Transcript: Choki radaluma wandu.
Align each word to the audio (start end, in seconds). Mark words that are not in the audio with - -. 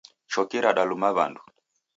Choki 0.33 0.57
radaluma 0.65 1.09
wandu. 1.17 1.41